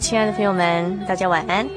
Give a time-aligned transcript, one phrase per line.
[0.00, 1.68] 亲爱的朋友们，大家晚安，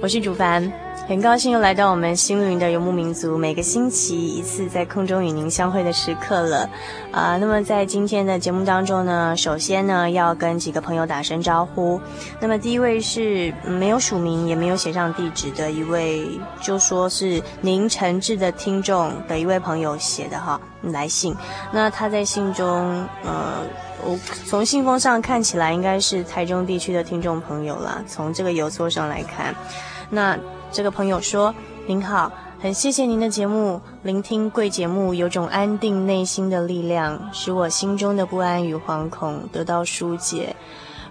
[0.00, 0.72] 我是主凡，
[1.06, 6.68] 很高兴又来到我们心灵的游牧民族每个星期一次在空中与您相会的时刻了
[7.12, 12.00] 啊、那么在今天的节目当中呢，首先呢要跟几个朋友打声招呼。
[12.40, 16.26] 那么第一位是没有署名也没有写上地址的一位，
[16.62, 21.36] 就说是您诚挚的听众的一位朋友写的哈来信。
[21.70, 23.62] 那他在信中呃。
[24.04, 28.02] 我从信封上看起来应该是台中地区的听众朋友啦。
[28.06, 29.54] 从这个邮戳上来看，
[30.08, 30.38] 那
[30.70, 31.54] 这个朋友说
[31.86, 40.54] ：“您好，很谢谢您的节目，聆听贵节目有种安定内心的力量，使我心中的不安与惶恐得到疏解，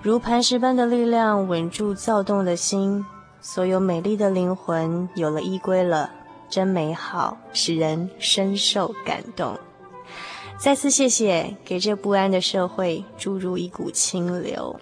[0.02, 3.06] 如磐石般的力量稳住躁动的心，
[3.42, 6.10] 所有美丽的灵魂有了依归了，
[6.50, 9.58] 真美好，使人深受感动。”
[10.60, 14.78] 再次谢谢，给这不安的社会注入一股清流。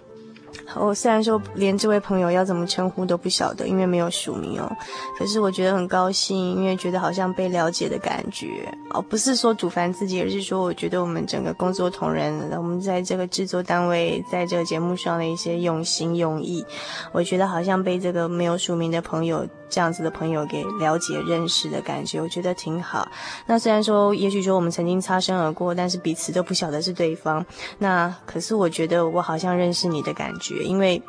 [0.75, 4.71] 我虽然说连这位朋友要怎么称呼都不晓得，因为没有署名哦。
[5.17, 8.47] 可是我觉得很高兴，因为觉得好像被了解的感觉
[8.91, 9.01] 哦。
[9.01, 16.65] 不是说主凡自己，而是说我觉得我们整个工作同仁，我们在这个制作单位，在这个节目上的一些用心用意，
[17.11, 23.07] 我觉得好像被这个没有署名的朋友这样子的朋友给了解认识的感觉，我觉得挺好。
[23.45, 27.45] 那虽然说，也许说我们曾经擦身而过，但是彼此都不晓得是对方。
[27.77, 30.64] 那可是我觉得我好像认识你的感觉。
[30.65, 31.01] 因为，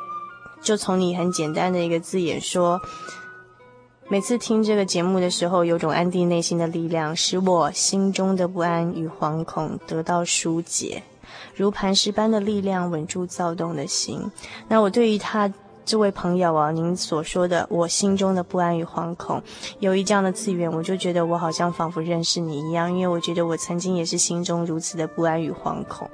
[0.61, 2.79] 就从你很简单的一个字眼说，
[4.07, 11.03] 每次听这个节目的时候，有种安定内心的力量，使我心中的不安与惶恐得到疏解，
[11.55, 14.31] 如磐石般的力量稳住躁动的心。
[14.67, 15.51] 那我对于他。
[15.87, 19.41] 这位朋友啊，您所说的我心中的不安与惶恐，
[19.79, 26.09] 由于这样的资源，我就觉得我好像仿佛认识你一样，因为我觉得我曾经也是心中如此的不安与惶恐。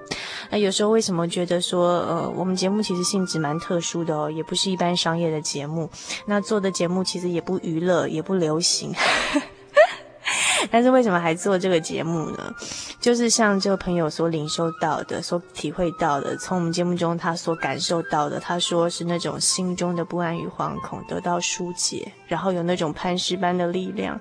[0.51, 5.89] 那有时候为什么觉得说，呃，我们节目其实性质蛮特殊的哦，也不是一般商业的节目，
[6.27, 8.93] 那做的节目其实也不娱乐，也不流行。
[10.71, 12.53] 但是为什么还做这个节目呢？
[12.99, 24.19] 就是像这个朋友所领受到的、所体会到的，从我们节目中他所感受到的，他说是那种心中的不安与惶恐得到疏解，然后有那种磐石般的力量。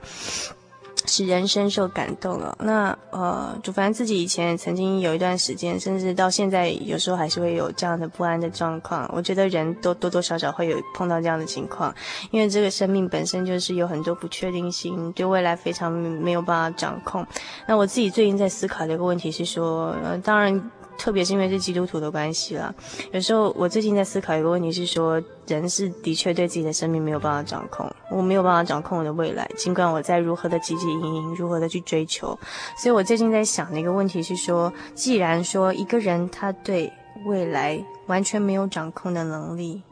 [1.07, 2.57] 使人深受感动了。
[2.61, 9.09] 那呃，就反正自己以前曾经有一段时间，甚至到现在，有时候还是会有这样的不安的状况。
[9.13, 11.95] 我觉得人都多多少少会有碰到这样的情况，
[12.31, 17.27] 因为这个生命本身就是有很多不确定性，对未来非常没有办法掌控。
[17.67, 20.71] 那我自己最近在思考的一个问题是说，呃，当然。
[20.99, 22.73] 特别是因为是基督徒的关系啦，
[23.13, 32.39] 有时候我最近在思考一个问题，是说人是的确对自己的生命没有办法掌控，我没有办法掌控我的未来，尽管我在如何的汲汲营营，如何的去追求，
[32.77, 36.93] 所以我最近在想的一个问题是说，既然说一个人他对
[37.27, 39.83] 未来完全没有掌控的能力，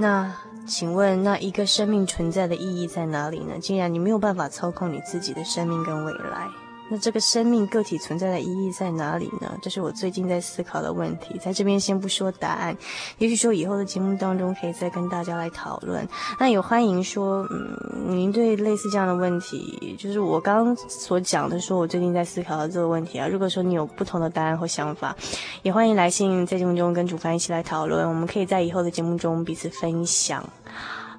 [0.00, 0.34] 那
[0.66, 3.54] 请问那一个生命存在的意义在哪里呢？
[3.60, 6.48] 既然你没有办法操控你自己的生命跟未来。
[6.88, 9.58] 那这个生命个体存在的意义在哪里呢？
[9.60, 12.76] 这是我最近在思考的问题，在这边先不说答案，
[13.18, 16.06] 也许说以后的节目当中可以再跟大家来讨论。
[16.38, 25.16] 那也欢迎说，嗯，您对类似这样的问题，就是我刚所讲的，说我最近在思考的这个问题啊，如果说你有不同的答案或想法，
[25.62, 30.44] 也欢迎来信在节目中跟主凡一起来讨论，我们可以在以后的节目中彼此分享。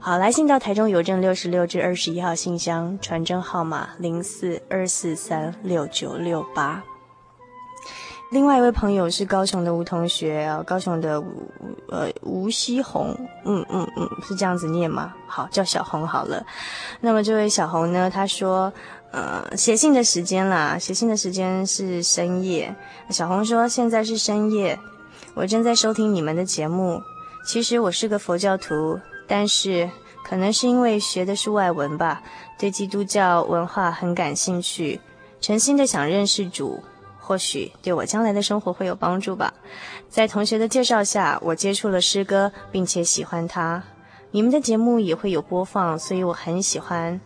[0.08, 6.82] 好，来信到台中邮政六十六至二十一号信箱，传真号码零四二四三六九六八。
[8.32, 11.52] 另外一位朋友是高雄的吴同学啊，高雄的吴
[11.90, 13.14] 呃吴希红，
[13.44, 15.14] 嗯嗯嗯，是这样子念吗？
[15.28, 16.42] 好，叫小红好了。
[17.02, 18.72] 那么这位小红呢，她说，
[19.12, 22.74] 呃，写信的时间啦，写信的时间是深夜。
[23.10, 24.80] 小红说，现在是深夜，
[25.36, 27.02] 我正在收听你们的节目。
[27.46, 29.90] 其实我是个佛教徒，但是
[30.24, 32.22] 可能是因为学的是外文吧，
[32.58, 35.00] 对基督教文化很感兴趣，
[35.42, 36.82] 诚心的想认识主。
[37.20, 39.54] 或许对我将来的生活会有帮助吧。
[40.08, 43.84] 在同学的介绍下，我接触了诗歌，并且喜欢它。
[44.32, 47.20] 你们的节目也会有播放，所以我很喜欢。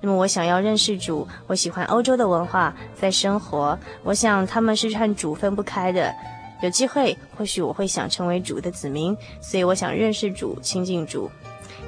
[0.00, 6.10] 那么，我想要认识主，我喜欢欧洲的文化，在生活，我想他们是和主分不开的。
[6.62, 11.30] 有机会，或许我会想成为主的子民，所以我想认识主，亲近主。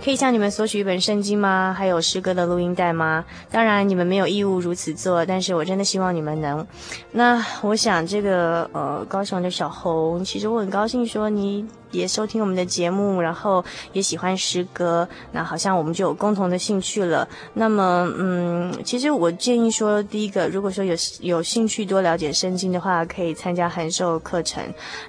[0.04, 1.74] 可以向你们索取一本圣经吗？
[1.74, 3.24] 还有诗歌的录音带吗？
[3.50, 6.66] 当然，你们没有义务如此做，但是我真的希望你们能。
[7.12, 11.66] 那我想，这个呃，高雄的小红，其实我很高兴说你。
[11.98, 17.26] 也收听我们的节目，然后也喜欢诗歌，那好像我们就有共同的兴趣了。
[17.54, 24.62] 那么，嗯，其实我建议说，第一个，如果说有有兴趣多了解圣经的话，可以参加函授课程。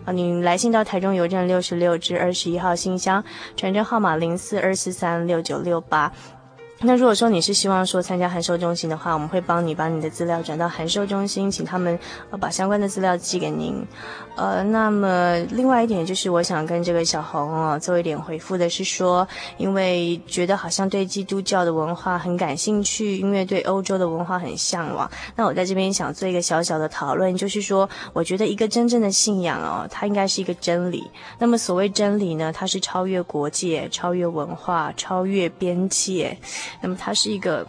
[0.05, 3.23] 啊，你来信到台中邮政六十六至二十一号信箱，
[3.57, 6.11] 传真号码零四二四三六九六八。
[6.81, 11.97] 那如果说你是希望说参加函授中心的话，我们会帮你把你的资料转到函授中心，请他们
[12.29, 13.81] 呃把相关的资料寄给您。
[14.35, 19.25] 呃，那么另外一点就是我想跟这个小红哦做一点回复的是说，
[19.57, 25.09] 因为觉得好像对基督教的文化很感兴趣，因为对欧洲的文化很向往。
[25.35, 31.09] 那我在这边想做一个小小的讨论，就是说，我觉得一个真正的信仰哦，它应该是一个真理。
[31.39, 36.37] 那么所谓真理呢，它是超越国界、超越文化、超越边界。
[36.81, 37.65] 那么它是一个，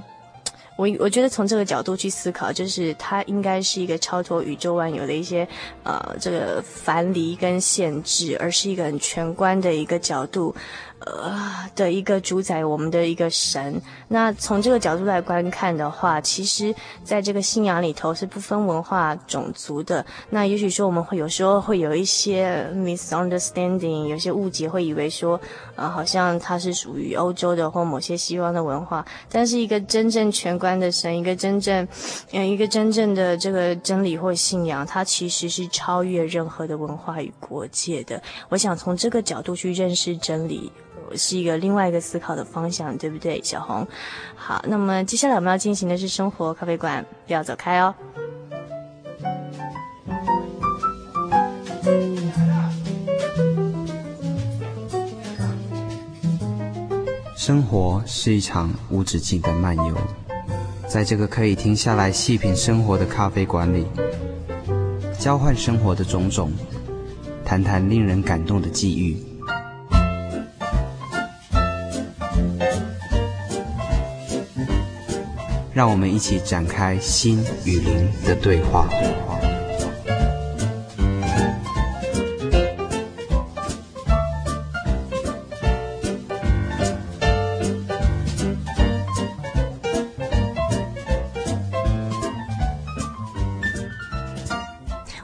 [0.76, 5.46] 我我觉得从这个角度去思考，就是它应该是一个超脱宇宙万有的一些
[5.84, 10.54] 呃这个樊篱跟限制，而是一个很全观的一个角度。
[11.00, 20.04] 呃的一个主宰我们的一个神，那从这个角度来观看的话，其实在这个信仰里头是不分文化种族的。
[20.30, 25.38] 那也许说我们会有时候会有一些 misunderstanding，有些误解，会以为说，
[25.74, 29.04] 呃，好像它是属于欧洲的或某些西方的文化。
[29.30, 31.86] 但是一个真正全观的神，一个真正，
[32.32, 38.22] 嗯，一个真正的这个真理或信仰，它其实是超越任何的文化与国界的。
[38.48, 40.72] 我想从这个角度去认识真理。
[41.14, 43.86] 是一个另外一个思考的方向，对不对，小红？
[44.34, 47.94] 好，那么接下来我们要进行的是生活咖啡馆，不要走开哦。
[57.36, 59.96] 生活是一场无止境的漫游，
[60.88, 63.86] 在这个可以停下来细品生活的咖啡馆里，
[65.16, 66.50] 交换生活的种种，
[67.44, 69.16] 谈谈令人感动的际遇。
[75.76, 78.88] 让我们一起展开心与灵的对话。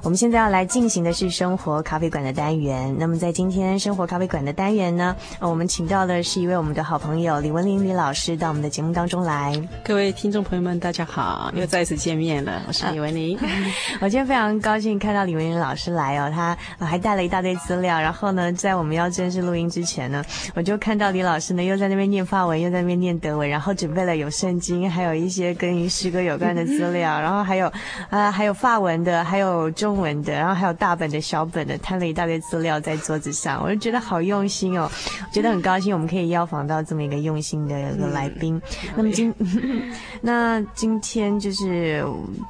[0.05, 2.93] 我们现在要来进行的是生活咖啡馆的单元。
[2.99, 9.57] 那么在今天生活咖啡馆的单元呢，我们请到的是一位我们的好朋友李文玲李老师到我们的节目当中来。
[9.85, 13.39] 各位听众朋友们，大家好，又再次见面了，我是李文玲。
[14.03, 18.01] 我今天非常高兴看到李文玲老师来哦，他还带了一大堆资料。
[18.01, 20.25] 然后呢，在我们要正式录音之前呢，
[20.57, 27.73] 我就看到李老师呢又在那边念法文，又在那边念德文，然后准备了有圣经，还有一些跟诗歌有关的资料，然后还有
[28.11, 30.03] 啊还有法文的，还有中文。
[30.03, 34.91] 文的，然后还有大本的小本的，摊了一大堆资料在桌子上，我就觉得好用心哦，
[35.33, 38.61] 觉得很高兴，我们可以邀访到这么一个用心的一个来宾。
[38.67, 39.33] 嗯、 那么今
[40.21, 42.05] 那今天就是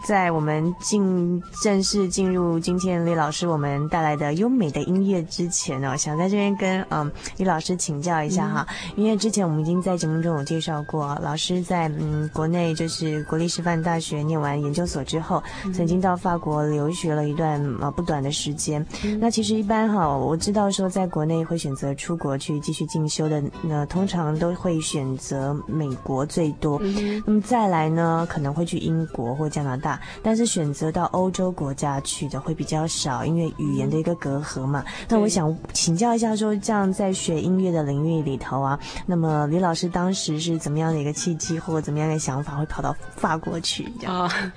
[0.06, 17.34] 在我们进正式进入今天李老师我们带来的优美的音乐之前呢、哦，想在这边跟嗯李老师请教一下哈，嗯、因为之前我们已经在节目中有介绍过，老师在嗯国内就是国立师范大学念完研究所之后，嗯、曾经到法国留学了一。
[17.34, 18.86] 段啊不短的时间。
[19.04, 26.78] 嗯、那其实一般哈，我知道说在国内会选择出国去继续进修的，那通常都会选择美国最多。
[26.84, 34.84] 嗯、那么再来呢，可能会去英国或加拿大，但是选择到欧洲国家去的会比较少，因为语言的一个隔阂嘛。
[34.86, 44.14] 嗯、那我想请教一下说，说这样在学音乐的领域里头啊，那么李老师当时是怎么样的一个契机或者怎么样的想法，会跑到法国去这样？
[44.14, 44.52] 啊，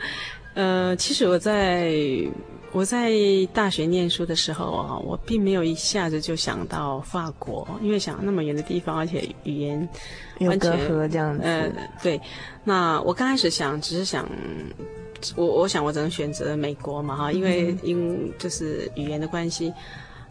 [0.56, 1.94] 呃，其实我在
[2.72, 3.12] 我在
[3.54, 9.78] 大学念书的时候啊，我并没有一下子就想到法国，因为想那么远的地方，而且语言
[10.40, 11.44] 完全有隔阂这样子。
[11.44, 11.72] 呃，
[12.02, 12.20] 对。
[12.64, 14.28] 那我刚开始想，只是想，
[15.36, 19.72] 我我想我只能选择美国嘛哈，因为因就是语言的关系。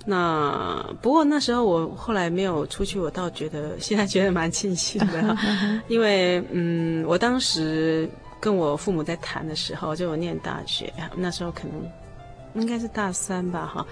[0.07, 5.35] 那不过那时候我后来没有出去，我倒觉得现在觉得蛮庆幸的，
[5.88, 8.07] 因为嗯，我当时
[8.45, 13.87] 跟我父母在谈的时候，就我念大学那时候可能应该是大三吧哈，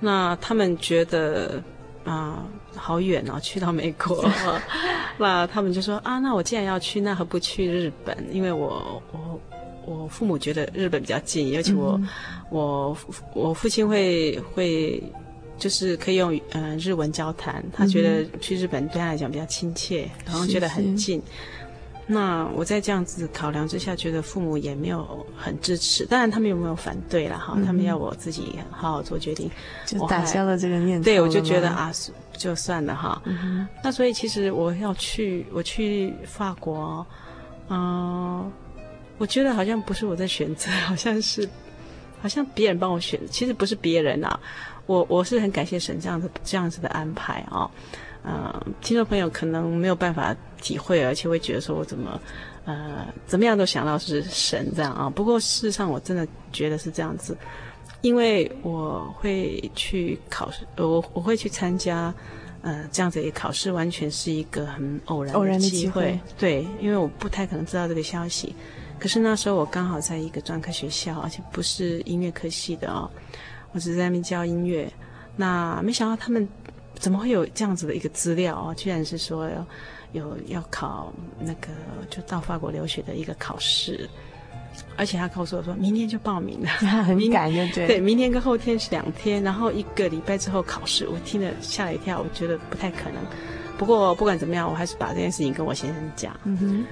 [0.00, 1.62] 那他们觉得
[2.02, 2.42] 啊
[2.74, 4.24] 好远哦，去到美国，
[5.18, 8.16] 那他们就说啊，那我既然要去，那何不去日本？
[8.32, 9.40] 因为我我
[9.84, 12.08] 我父母觉得日本比较近，尤其我、嗯、
[12.48, 12.96] 我
[13.34, 15.02] 我父亲会会。
[15.58, 21.20] 就是可以用嗯日文交谈，他觉得去日本对他来讲比较亲切，然后觉得很近。
[21.20, 21.32] 是是，
[22.12, 27.54] 那我在这样子考量之下，觉得父母也没有很支持，当然他们有没有反对了哈？
[27.56, 29.50] 嗯、他们要我自己好好做决定，
[29.86, 31.04] 就打消了这个念头。
[31.04, 31.90] 对，我就觉得啊，
[32.36, 33.20] 就算了哈。
[33.24, 37.06] 嗯、那所以其实我要去，我去法国，
[37.68, 38.52] 嗯、呃，
[39.18, 41.48] 我觉得好像不是我在选择，好像是
[42.20, 44.38] 好像别人帮我选，其实不是别人啊。
[44.86, 47.70] 我我是很感谢神这样子这样子的安排啊，
[48.22, 52.20] 呃，听众朋友可能没有办法体会，而且会觉得说我怎么
[52.64, 55.10] 呃怎么样都想到是神这样啊。
[55.10, 57.36] 不过事实上我真的觉得是这样子，
[58.00, 62.14] 因为我会去考试，我我会去参加
[62.62, 66.18] 呃这样子一个考试，完全是一个很偶然偶然的机会。
[66.38, 68.54] 对，因为我不太可能知道这个消息，
[69.00, 73.10] 可是那时候我刚好在一个专科学校，而且不是音乐科系的啊。
[73.72, 74.88] 我只是在那边教音乐，
[75.34, 76.46] 那没想到他们
[77.02, 78.72] 怎么会有这样子的一个资料啊？
[78.74, 79.66] 居然是说有
[80.12, 81.66] 有要考那个
[82.08, 84.08] 就到法国留学的一个考试，
[84.96, 86.68] 而且他告诉我说明天就报名了，
[87.02, 87.88] 很赶就对。
[87.88, 91.08] 对，明天跟后天是两天，然后一个礼拜之后考试。
[91.08, 93.20] 我听了吓了一跳，我觉得不太可能。
[93.76, 96.38] 不过不管怎么样，我还是把这件事情跟我先生讲。
[96.44, 96.84] 嗯哼。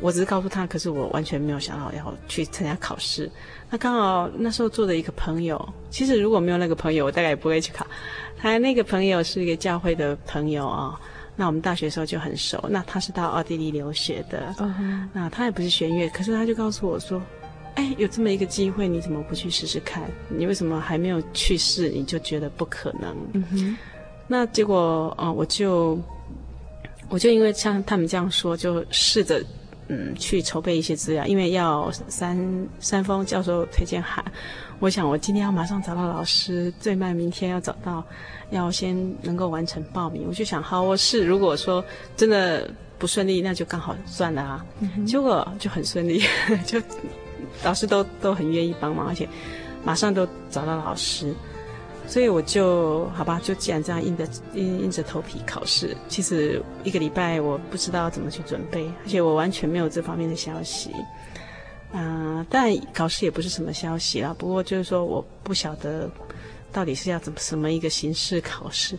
[0.00, 3.30] 我只是告诉他，可是我完全没有想到要去参加考试。
[3.70, 7.86] 那刚好那时候做的一个朋友，其实如果没有那个朋友，我大概也不会去考。
[8.38, 11.00] 他那个朋友是一个教会的朋友啊，
[11.34, 12.62] 那我们大学的时候就很熟。
[12.68, 14.54] 那他是到奥地利留学的，
[15.12, 17.20] 那他也不是弦乐，可是他就告诉我说
[17.74, 20.02] ：“哎，有这么一个机会，你怎么不去试试看？
[20.28, 23.76] 你为什么还没有去试，你就觉得不可能？”嗯哼，
[24.28, 25.98] 那结果啊，我就
[27.08, 29.42] 我就因为像他们这样说，就试着。
[29.88, 34.24] 嗯，去筹备一些资料，因为要三三封教授推荐函。
[34.78, 38.04] 我想，我今天要马上找到老师，最慢明天要找到，
[38.50, 40.24] 要先能够完成报名。
[40.28, 41.24] 我就想，好，我是。
[41.24, 41.82] 如果说
[42.16, 44.66] 真的不顺利，那就刚好算了啊。
[44.80, 46.22] 嗯、结果就很顺利，
[46.66, 46.80] 就
[47.64, 49.26] 老师都都很愿意帮忙，而且
[49.82, 51.34] 马上都找到老师。
[52.08, 55.96] 所以我就好吧，就既然这样硬着硬硬着头皮考试。
[56.08, 60.92] 其实一个礼拜我不知道怎么去准备，而且我完全没有这方面的消息。
[61.92, 64.34] 嗯、但考试也不是什么消息啦。
[64.38, 66.08] 不过就是说我不晓得
[66.72, 68.96] 到底是要怎么什么一个形式考试。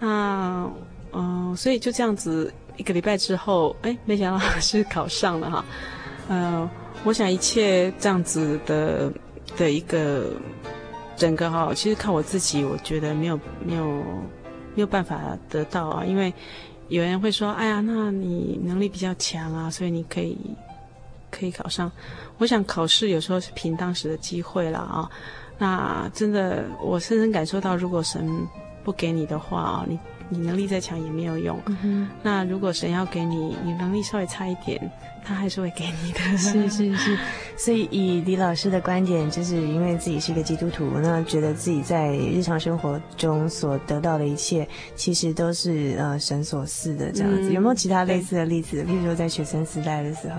[0.00, 0.68] 那
[1.12, 5.64] 嗯、所以就这样子一个礼拜之后，哎，没想到是考上了哈。
[6.28, 6.70] 嗯、呃，
[7.04, 9.12] 我想一切这样子的
[9.56, 10.32] 的一个。
[11.16, 13.84] 整个哈，其实靠我自己，我觉得没有没有
[14.74, 16.04] 没有办法得到啊。
[16.04, 16.32] 因为
[16.88, 20.36] 有人会说：“哎呀，那你能力比较强啊，所以你可以
[21.30, 21.90] 可以考上。”
[22.38, 25.10] 我想考试有时候是凭当时的机会了啊。
[25.58, 28.28] 那真的，我深深感受到，如果神
[28.82, 29.98] 不给你的话啊，你。
[30.30, 31.60] 你能力再强也没有用。
[32.22, 34.80] 那如果神要给你，你能力稍微差一点，
[35.24, 36.20] 他还是会给你的。
[36.36, 37.18] 是是是。
[37.56, 47.50] 所以以李老师的观点，就是因为自己是一个基督徒，那觉得自己在日常生活中所得到的一切，其实都是呃神所赐的这样子。
[47.50, 48.82] 嗯、有没有其他类似的例子？
[48.82, 50.36] 对譬如说在学生时代的时候。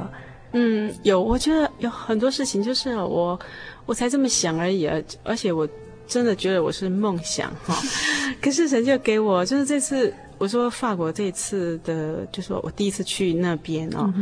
[0.52, 1.22] 嗯，有。
[1.22, 3.40] 我觉得有很多事情，就是我
[3.86, 4.88] 我才这么想而已，
[5.24, 5.68] 而且我。
[6.08, 7.76] 真的觉得我是梦想哈，
[8.42, 14.14] 可是神就给我，就是这次我说法国这一次的，就是说我第一次去那边哦。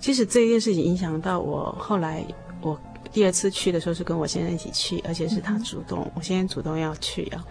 [0.00, 2.24] 其实这件事情影响到我后来
[2.60, 2.78] 我
[3.12, 7.44] 第二次去的时候是跟我先生一起去，而且是他主动，嗯、我先生主动要去啊，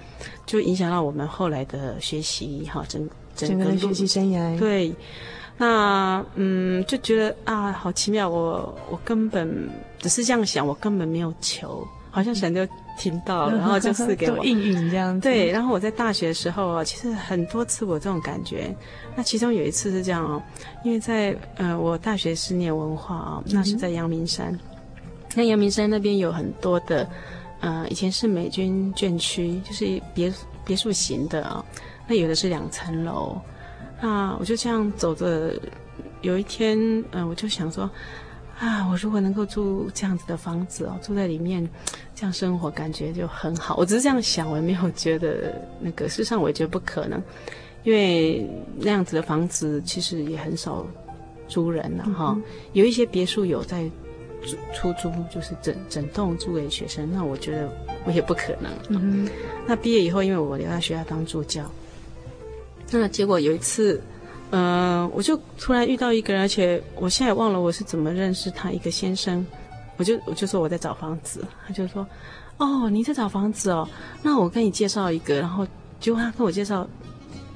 [0.45, 4.57] 就影响到我们后来的学习哈，整整个，整个学习生涯。
[4.57, 4.93] 对，
[5.57, 9.69] 那嗯，就觉得啊，好奇妙，我我根本
[9.99, 12.67] 只是这样想，我根本没有求，好像神就
[13.01, 15.21] 听到然后就是给我 应允这样子。
[15.21, 18.75] 对，然后我在大学的时候啊，其实很多次我这种感觉。
[19.15, 20.41] 那其中有一次是这样哦，
[20.83, 24.57] 因为在呃，我大学是念文化啊，那是在阳明山。
[25.33, 27.09] 那阳明山那边有很多的，
[27.61, 30.31] 呃，以前是美军眷区，就是别
[30.63, 31.65] 别墅型的啊。
[32.07, 33.35] 那有的是两层楼。
[33.99, 35.53] 那我就这样走着，
[36.21, 36.77] 有一天，
[37.11, 37.89] 嗯、呃，我就想说，
[38.59, 41.67] 啊，我如果能够住这样子的房子哦，住在里面，
[42.21, 43.75] 这样生活感觉就很好。
[43.77, 47.19] 我只是这样想，我也没有觉得那个，事实上我也觉得不可能。
[47.83, 48.47] 因为
[48.77, 50.85] 那样子的房子其实也很少
[51.47, 53.89] 租人了哈，嗯、有一些别墅有在
[54.71, 57.09] 出出租，就是整整栋租给学生。
[57.11, 57.67] 那我觉得
[58.05, 58.71] 我也不可能。
[58.89, 59.27] 嗯，
[59.65, 61.65] 那毕业以后，因为我留在学校当助教，
[62.91, 63.99] 那结果有一次，
[64.51, 69.43] 嗯、呃，我就突然遇到一个人，而且我现在也忘了我是怎么认识他，一个先生，
[70.01, 72.03] 我就我就说我在找房子，他就说，
[72.57, 73.87] 哦，你在找房子哦，
[74.23, 75.67] 那我跟你介绍一个，然后
[75.99, 76.87] 结果他跟我介绍。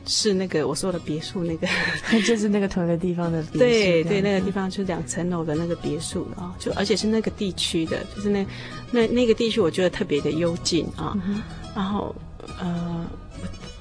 [0.07, 1.67] 是那个我说的别墅，那个
[2.21, 3.57] 就是那个同一个地方的别墅。
[3.57, 8.45] 对对，那个地方就是两层楼的那个别墅啊，就而且是那个地区的，就是那
[8.91, 11.17] 那那个地区，我觉得特别的幽静啊。
[11.25, 11.41] 嗯、
[11.75, 12.13] 然后
[12.59, 13.03] 呃，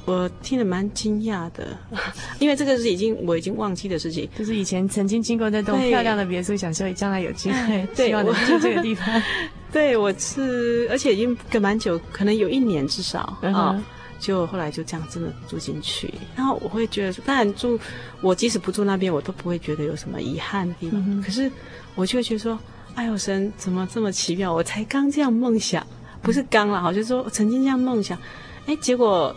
[0.06, 1.76] 我我听得蛮惊讶的，
[2.38, 9.06] 因为这个是已经我已经忘记的事情，就是以前曾经经过那栋漂亮的别墅，对想说将来有机会， 对希望能住这个地方。
[9.72, 13.84] 对，我是，而且已经隔蛮久，可能有一年至少、啊。
[14.20, 17.78] 就后来就这样真的住进去，然后我会觉得说，当然住
[18.22, 20.98] 我即使不住那边，我都不会觉得有什么遗憾的地方。
[21.06, 21.50] 嗯、可是
[21.94, 22.58] 我就会觉得说，
[22.94, 24.54] 哎呦神怎么这么奇妙？
[24.54, 25.86] 我才刚这样梦想，
[26.22, 28.16] 不是刚了，哈就是说我曾经这样梦想，
[28.64, 29.34] 哎，结果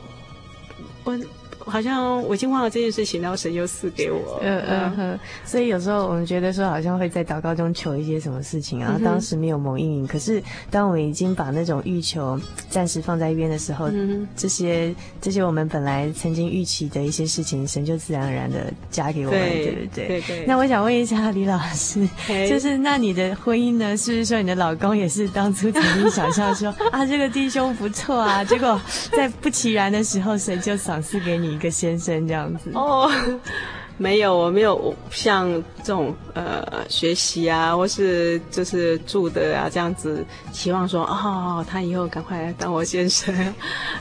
[1.08, 1.37] 我。
[1.70, 4.40] 好像我已经忘了这件事情，然后神又赐给我。
[4.42, 10.08] 嗯嗯哼，所以有时候我们觉得说，好像会在祷告中求一些什么事情，然后当时没有蒙应允。
[10.08, 13.90] 可是当我们已经把那种欲求暂时放在一边的时候，
[14.36, 20.08] 这些这些我们本来曾经预期的一些事情，神就自然而然的加给我们，对不对？
[20.08, 20.46] 对对。
[20.46, 22.08] 那我想问一下李老师，
[22.50, 23.96] 就是那你的婚姻呢？
[23.98, 28.80] 是不是说你的老公也是当初曾经想象说 啊，这个弟兄不错啊，结果
[29.12, 31.57] 在不其然的时候，神就赏赐给你？
[31.58, 33.12] 一个先生这样子哦，
[33.98, 35.52] 没有，我没有像
[35.84, 43.34] 这种呃学习啊，或是就是住的啊这样子，期望说哦，他以后赶快来当我先生。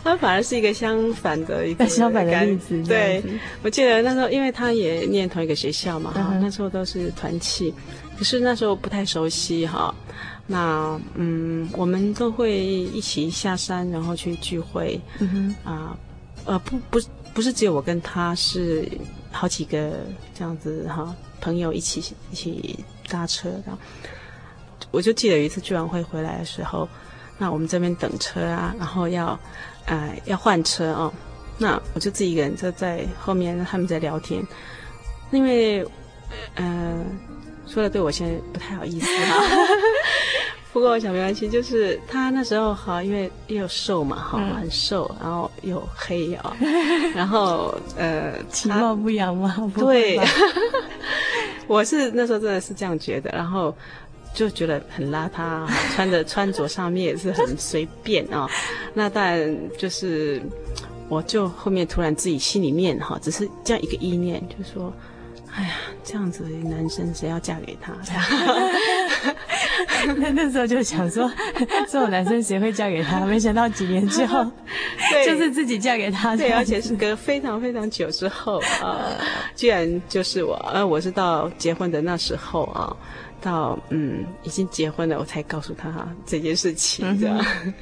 [0.04, 2.82] 他反而是一个相反的一个 相反的例子。
[2.84, 3.22] 对，
[3.62, 7.72] 我记得那时候，因为他也念同一个学校嘛，哈、嗯，那时候都是团契，
[8.18, 9.94] 可是那时候不太熟悉哈。
[10.46, 15.00] 那嗯，我们都会一起下山，然后去聚会。
[15.20, 15.96] 嗯哼，啊，
[16.44, 17.00] 呃，不不。
[17.36, 18.90] 不是只有我跟他，是
[19.30, 19.92] 好几个
[20.34, 23.76] 这样子哈，朋友一起一起搭车，的
[24.90, 26.88] 我就记得有一次聚完会回来的时候，
[27.36, 29.38] 那我们这边等车啊，然后要
[29.84, 31.12] 呃要换车哦，
[31.58, 34.42] 那我就自己一个人就在后面，他们在聊天，
[35.30, 35.86] 因为
[36.54, 37.04] 呃
[37.66, 39.44] 说的对我现在不太好意思哈。
[40.76, 46.54] 不过我想没关系，就是他那时候哈，因为又瘦嘛，哈，很瘦，然后又黑啊，
[47.16, 50.20] 然后呃，其貌不扬嘛，对，
[51.66, 53.74] 我是那时候真的是这样觉得，然后
[54.34, 58.46] 就觉得很邋遢，穿的穿着上面也是很随便啊。
[58.92, 60.42] 那当然就是，
[61.08, 64.92] 我就后面突然自己心里面哈，只是这样一个意念，就说。
[65.58, 65.70] 哎呀，
[66.04, 67.94] 这样子的男生谁要嫁给他？
[70.18, 71.30] 那那时候就想说，
[71.90, 73.20] 这种男生谁会嫁给他？
[73.26, 74.44] 没想到几年之后，
[75.10, 76.36] 对就是自己嫁给他。
[76.36, 78.98] 对，而且是隔非常非常久之后啊，
[79.54, 80.54] 居然就是我。
[80.72, 82.94] 呃，我是到结婚的那时候啊，
[83.40, 87.44] 到嗯已经结婚了，我才告诉他这件事情，这样。
[87.64, 87.74] 嗯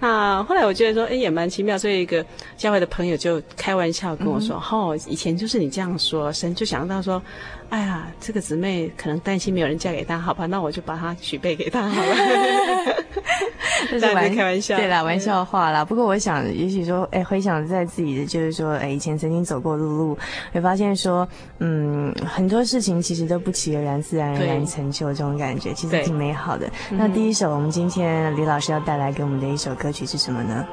[0.00, 1.78] 那后来我觉得说，哎，也蛮奇妙。
[1.78, 2.24] 所以一个
[2.56, 7.22] 教会的朋友就开玩笑跟我说：“嗯、哦，以前就是你这样说，神就想到说。”
[7.70, 10.44] 哎呀，这个姊妹可能担心没有人嫁给他，好吧？
[10.46, 12.14] 那我就把她许配给他好了。
[13.88, 15.84] 这是玩开玩笑，对啦，玩笑话啦。
[15.84, 20.18] 不过我想，也许说，哎，回想在自己的，就是说，哎，以前曾经走过的路，
[20.52, 21.26] 会发现说，
[21.60, 26.68] 嗯，很多事情其实都不期而然，自然而然成就，这种感觉其实挺美好的。
[26.90, 30.66] 那第一首我们今天李老师要带来给我们的一首歌曲是什么呢？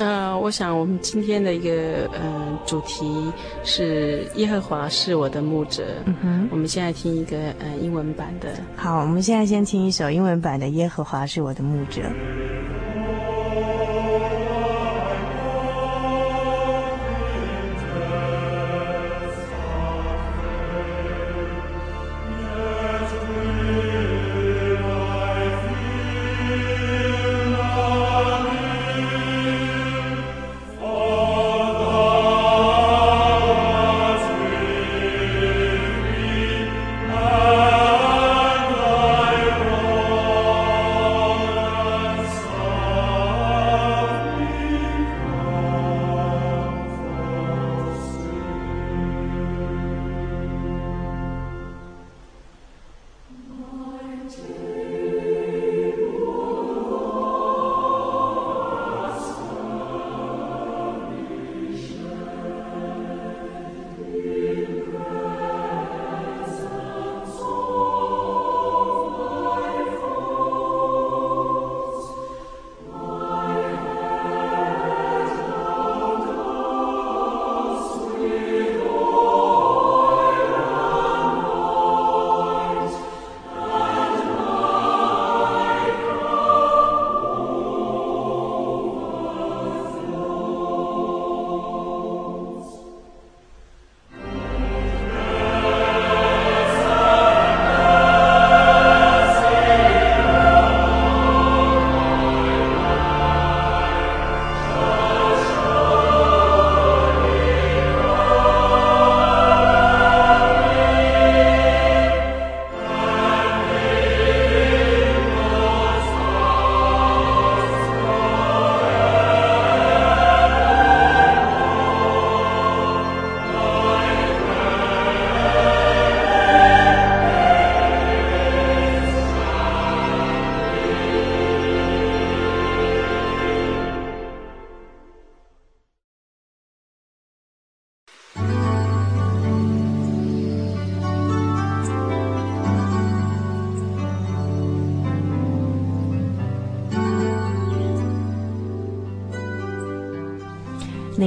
[0.00, 5.84] 呃，我想我们今天的一个呃主题是耶和华是我的牧者。
[6.06, 8.48] 嗯哼，我们现在听一个呃英文版的。
[8.74, 12.02] 好，我们现在先听一首英文版的《耶和华是我的牧者》。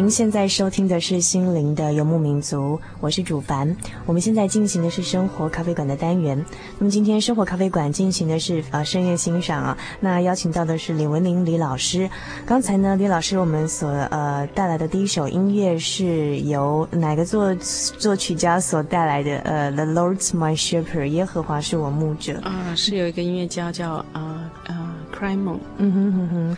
[0.07, 3.75] 您现在收听的是心灵的游牧民族，我是主凡。
[4.05, 6.45] 我们现在进行的是生活咖啡馆的单元。
[6.79, 12.09] 那么今天生活咖啡馆进行的是呃深夜欣赏啊，那邀请到的是李文玲李老师。
[12.45, 19.39] 刚才呢，李老师我们所呃带来的第一首音乐是由哪个作作曲家所带来的？
[19.39, 22.39] 呃，The Lord's My Shepherd，耶和华是我牧者。
[22.45, 25.57] 啊，是有一个音乐家叫啊啊 Crymon。
[25.75, 26.57] 嗯哼哼哼。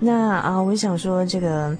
[0.00, 1.76] 那啊，我想说这个，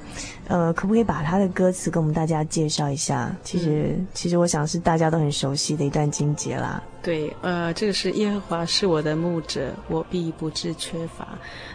[0.48, 3.35] 呃，可不可以把他的歌词跟我们大家介绍一下？
[3.44, 6.83] 其实，嗯、其实我想是大家都很熟悉的一段经节啦。
[7.00, 11.28] 对，呃，这个是耶和华是我的牧者，我必不致缺乏。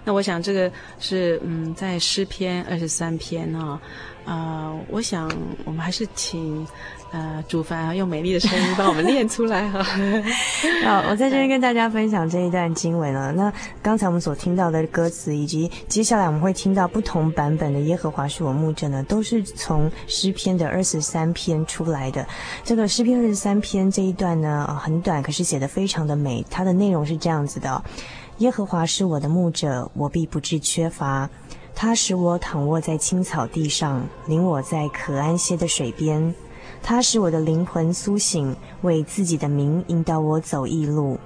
[0.04, 3.80] 那我想这个是嗯，在诗篇二十三篇啊，
[4.26, 5.32] 啊、呃，我想
[5.64, 6.68] 我们还是请。
[7.14, 9.84] 呃，主凡，用美丽的声音帮我们念出来哈。
[10.84, 13.32] 好，我在这边跟大家分享这一段经文了。
[13.32, 22.28] 那刚才我们所听到的歌词，以及接下来我们会听到不同版本的《耶和华是我牧者》呢，都是从诗篇的二十三篇出来的。
[22.64, 26.44] 这个诗篇二十三篇这一段呢，很短，可是写得非常的美。
[26.50, 27.84] 它的内容是这样子的：
[28.40, 31.30] 耶和华是我的牧者，我必不致缺乏。
[31.76, 36.34] 他使我躺卧在青草地上，领我在可安歇的水边。
[36.84, 41.18] 他使我的灵魂苏醒，为自己的名引导我走义路。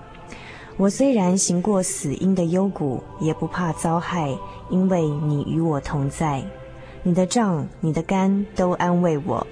[0.78, 4.38] 我虽然行过死荫的幽谷，也不怕遭害，
[4.70, 6.46] 因为你与我同在。
[7.02, 9.46] 你的杖、你的竿都安慰我。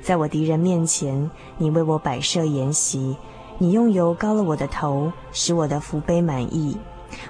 [0.00, 3.16] 在我敌人面前，你为我摆设筵席。
[3.58, 6.76] 你用油膏了我的头，使我的福杯满溢。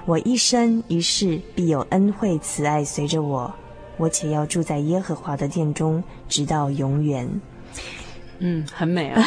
[0.04, 3.50] 我一生一世必有恩惠慈爱随着我，
[3.96, 7.28] 我且要住在耶和华的殿中，直到永远。
[8.40, 9.22] 嗯，很美啊，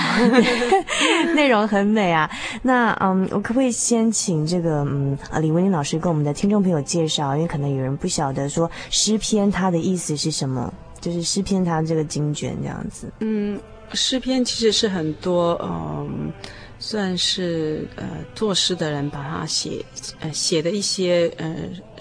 [1.35, 2.29] 内容很美啊。
[2.61, 7.35] 那嗯，我可不可以先请这个嗯啊李文玲老师跟我们的听众朋友介绍？
[7.35, 13.11] 因为可能有人不晓得说诗篇它的意思是什么，就是诗篇它这个经卷这样子。
[13.19, 13.59] 嗯，
[13.93, 16.31] 诗篇其实是很多嗯，
[16.79, 19.83] 算是呃作诗的人把它写
[20.19, 21.55] 呃写的一些呃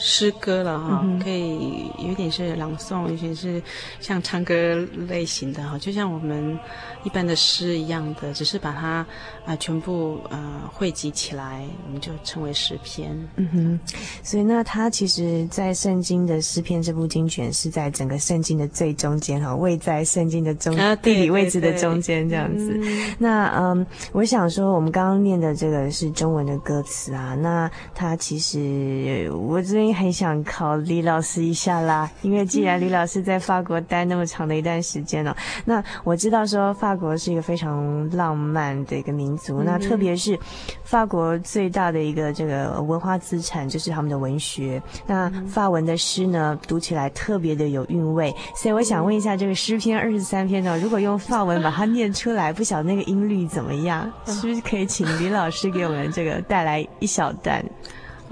[0.05, 3.62] 诗歌了哈，可以有点是朗诵，有点是
[4.01, 4.75] 像唱歌
[5.07, 6.59] 类型的哈，就像我们
[7.05, 9.07] 一般的诗一样的，只是把它啊、
[9.47, 13.17] 呃、全部呃汇集起来，我们就称为诗篇。
[13.37, 13.81] 嗯哼，
[14.25, 22.77] 所以那它其实，在圣经的诗篇这部经卷是在整个圣经的最中间哈，位在圣经的中、啊、地理位置的中间这样子。
[22.83, 30.02] 嗯那嗯，我想说，我们刚刚念的这个是中文的歌词啊，那它其实我最近。
[30.02, 40.37] 很想考李老师一下啦，因为既然李老师在法国待那么长的一段时间了，那我知道说法国是一个非常浪漫的一个民族，那特别是
[40.83, 54.11] 法国最大的一个这个文化资产就是他们的文学，那法文的诗呢，读起来特别的有韵味，所以我想问一下，这个诗篇二十三篇呢，如果用法文把它念出来，不晓得那个音律怎么样？
[54.26, 57.64] 是不是可以请李老师给我们这个带来一小段？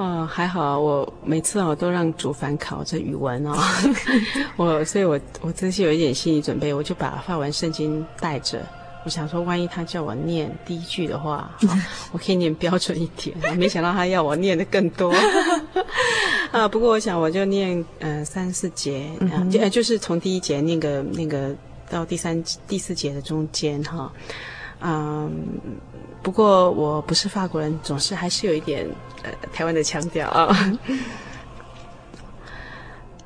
[0.01, 3.55] 哦，还好，我每次我都让主凡考这语文哦，
[4.57, 8.63] 我所以我我真是有一点心理准备，我就把法文圣经带着，
[9.05, 11.79] 我想说，万一他叫我念第一句的话，哦、
[12.13, 13.37] 我可以念标准一点。
[13.59, 15.13] 没想到他要我念的更多
[16.51, 16.67] 啊！
[16.67, 21.55] 不过我想我就念嗯、呃、三四节，啊、就就是从第一节那个那个
[21.91, 24.11] 到第三第四节的中间哈，
[24.81, 25.31] 嗯、哦。
[26.23, 28.87] 不过我不是法国人，总是还是有一点
[29.24, 30.56] 呃台湾的腔调啊。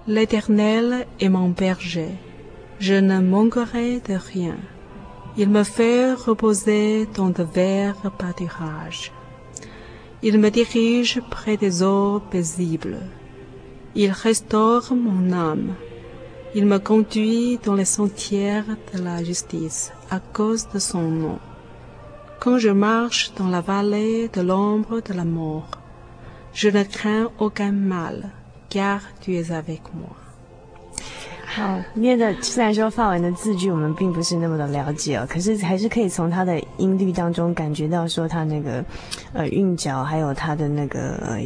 [0.07, 2.17] L'Éternel est mon berger,
[2.79, 4.57] je ne manquerai de rien.
[5.37, 9.11] Il me fait reposer dans de verts pâturages.
[10.23, 12.97] Il me dirige près des eaux paisibles.
[13.95, 15.75] Il restaure mon âme.
[16.55, 21.39] Il me conduit dans les sentiers de la justice à cause de son nom.
[22.39, 25.69] Quand je marche dans la vallée de l'ombre de la mort,
[26.54, 28.30] je ne crains aucun mal,
[28.70, 30.08] car tu es avec moi.
[31.46, 38.84] 好，念的虽然说法文的字句我们并不是那么的了解哦，可是还是可以从它的音律当中感觉到说它那个
[39.32, 41.40] 呃韵脚，还有它的那个呃，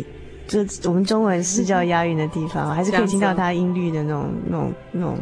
[0.46, 5.18] 就我们中文是叫押韵的地方，还是可以听到它音律的那种那种那种。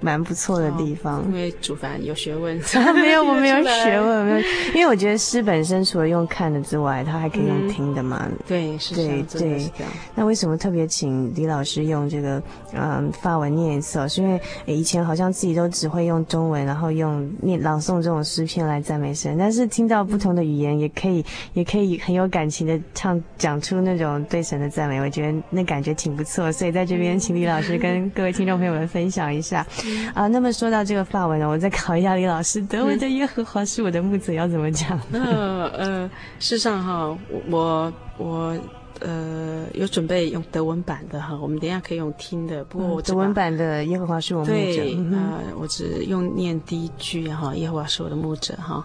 [0.00, 2.60] 蛮不错的地方，因为主凡有学问。
[2.94, 4.38] 没有，我没有学问，没有。
[4.74, 8.28] 因为我觉得诗本身除了用看的之外，它还可以用听的嘛。
[8.46, 9.70] 对，是对对。
[10.14, 12.42] 那为什么特别请李老师用这个
[12.74, 14.08] 嗯发文念一次？
[14.08, 19.36] 是因为以前好像自己都只会用中文，然后用念朗诵这种诗篇来赞美神。
[19.38, 25.00] 但是听到不同的语言，也可以也可以很有感情的唱讲出那种对神的赞美。
[25.00, 29.66] 我觉得那感觉挺不错，所以在这边请李老师跟各位听众朋友们分享一下。
[30.14, 34.98] 啊，那么说到这个法文呢，我再考一下李老师，德文的耶和华是我的牧者要怎么讲？
[35.12, 37.16] 呃呃，事实上哈，
[37.48, 38.58] 我我
[39.00, 42.64] 呃有准备用德文版的哈，我们等一下可以用听的。
[42.64, 48.84] 不过我德文版的耶和华是我牧者，对，呃，我只用念第一句哈，耶和华是我的牧者哈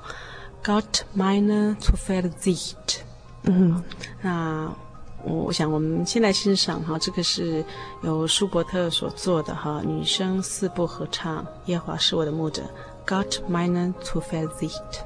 [0.63, 3.00] ，Gott meine Zuversicht。
[3.44, 3.84] 嗯，
[4.22, 4.72] 那。
[5.26, 7.66] 我想，我们先来欣赏哈，这个是
[8.04, 12.62] 由舒伯特所做的哈，女声四部合唱，《耶华是我的牧者》
[13.10, 15.02] ，Gott meine Zuversicht。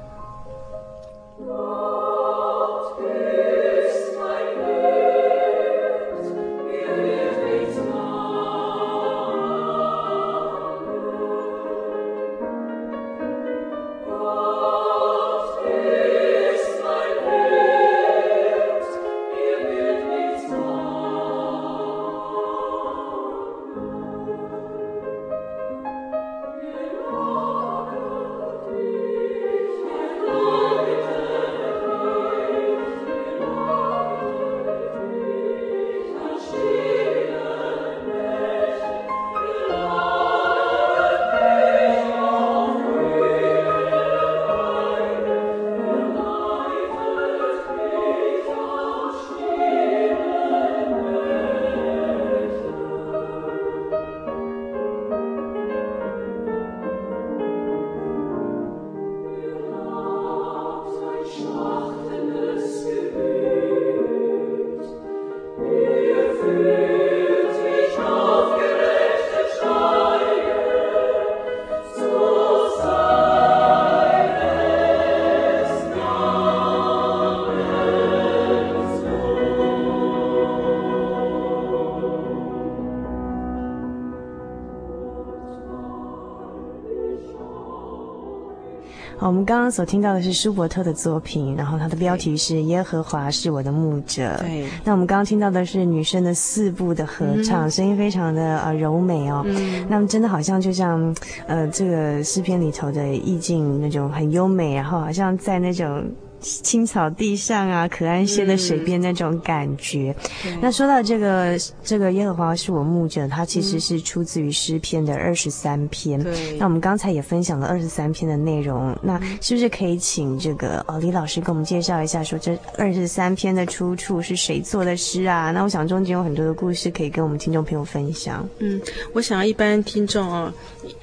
[89.50, 94.22] 刚刚所听到的是舒伯特的作品，然后他的标题是《耶和华是我的牧者》。
[94.38, 94.64] 对。
[94.84, 99.42] 那我们刚刚听到的是女生的四部的合唱，嗯、声音非常的呃柔美哦。
[99.44, 99.84] 嗯。
[99.88, 101.12] 那么真的好像就像
[101.48, 106.04] 呃这个诗篇里头的意境那种很优美，然后好像在那种。
[106.40, 110.14] 青草地上啊，可安歇的水边那种感觉。
[110.46, 116.22] 嗯、那说到这个，这个耶和华是我牧者，它其实是出自于诗篇的二十三篇。
[116.22, 116.56] 对。
[116.58, 125.50] 那我们刚才也分享了二十三篇的内容，那是不是可以请这个哦李老师给我们介绍一下，说这二十三篇的出处是谁做的诗啊？
[125.50, 128.48] 那我想中间有很多的故事可以跟我们听众朋友分享。
[128.58, 128.80] 嗯，
[129.12, 130.52] 我想一般听众哦，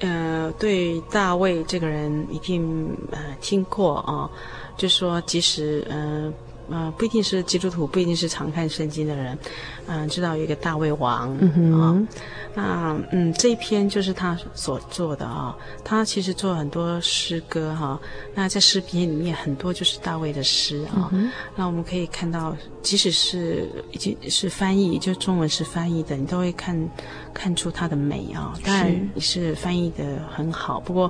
[0.00, 4.12] 呃，对大卫这个人一定呃听过啊。
[4.14, 4.30] 哦
[4.78, 6.32] 就说，即使嗯
[6.70, 9.38] 呃，呃不一定是基督徒，不一定是常看圣经的人，
[9.86, 11.38] 嗯、呃，知道有一个大卫王啊。
[11.40, 12.06] 嗯哼哦
[12.54, 15.54] 那嗯，这一篇就是他所做的啊、哦。
[15.84, 18.00] 他其实做很多诗歌哈、哦。
[18.34, 21.08] 那在诗篇里面很多就是大卫的诗啊、
[21.54, 26.90] 那我们可以看到，即使是已经是翻译，就中文是翻译的，你都会看
[27.32, 28.60] 看出它的美啊、哦。
[28.64, 31.08] 当然你是翻译的很好，不过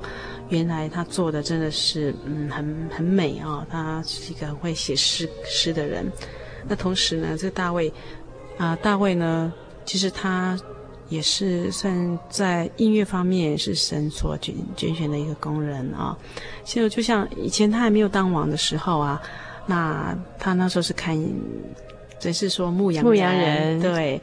[0.49, 3.67] 原来他做的真的是嗯很很美啊、哦。
[3.69, 6.05] 他是一个很会写诗诗的人。
[6.67, 7.87] 那同时呢，这个大卫
[8.57, 9.51] 啊、呃，大卫呢，
[9.85, 10.59] 其实他。
[11.09, 16.15] 也是算在音乐方面也是神所拣拣选的一个工人啊。
[16.63, 19.19] 现在就像以前他还没有当王的时候啊，
[19.65, 21.17] 那他那时候是看，
[22.19, 24.21] 只是说牧羊人，牧羊人对。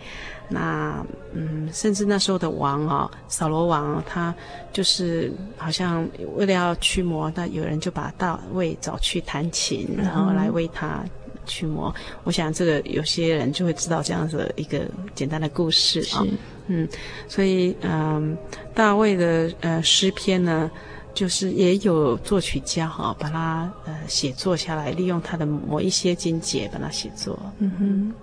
[0.48, 4.34] 那嗯，甚至那时候的王啊，扫罗王，他
[4.72, 11.04] 就是好像为了要驱魔，那有人就把大卫找去弹琴，然后来为他
[11.44, 11.92] 驱魔。
[11.96, 14.80] 嗯、我想这个有些人就会知道这样子的一个
[15.14, 16.24] 简单的故事啊。
[16.68, 16.88] 嗯，
[17.28, 18.36] 所以嗯，
[18.74, 20.70] 大卫的呃诗篇呢，
[21.16, 27.38] 就是也有作曲家哈，把它呃写作下来，利用他的某一些经节把它写作。
[27.58, 28.14] 嗯哼。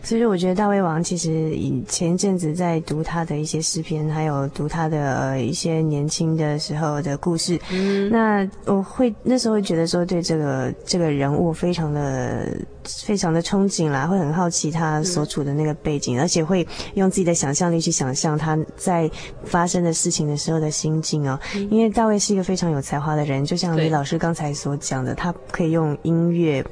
[0.00, 7.60] 所以说，我觉得大胃王其实以前一阵子在读他的一些诗篇，还有读他的呃一些年轻的时候的故事。
[7.72, 12.56] 嗯，那我会那时候会觉得说，对这个这个人物非常的
[13.04, 19.10] 非常的憧憬啦，会很好奇他所处的那个背景，嗯、而且会用自己的想象力去想象他在
[19.44, 21.38] 发生的事情的时候的心境哦。
[21.54, 26.64] 嗯、因为大卫是一个非常有才华的人，就像李老师刚才所讲的，他可以用音乐。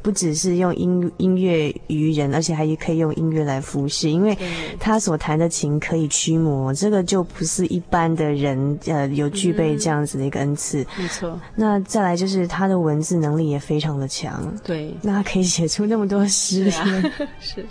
[0.00, 4.36] 不只是用音音乐娱人，而且还可以用音乐来服侍，因为
[4.78, 10.86] 他所弹的琴可以驱魔，这个就不是一般的人呃有具备这样子的一个恩赐。
[10.98, 11.38] 没错。
[11.54, 14.52] 那再来就是他的文字能力也非常的强。
[14.64, 14.94] 对。
[15.02, 16.70] 那他可以写出那么多诗。
[16.70, 17.02] 是啊。
[17.40, 17.66] 是。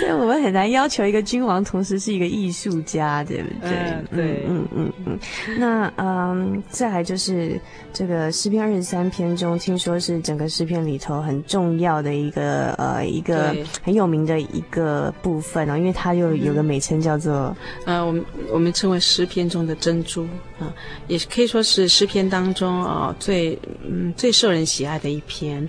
[0.00, 3.70] 所以我们很难要求一个君王同时是一个艺术家，对不对？
[3.70, 4.44] 嗯、对。
[4.48, 5.18] 嗯嗯嗯。
[5.58, 7.60] 那嗯，再来就是
[7.92, 11.80] 这个诗篇二十三篇中，听说是整个诗篇里头很重。
[11.80, 20.24] 要的一个呃一个很有名的一个部分哦，因为它又有个美称叫做呃我们我们称为诗篇中的珍珠
[20.58, 20.68] 啊，
[21.06, 25.66] 也可以说是诗篇当中啊最嗯最受人喜爱的一篇。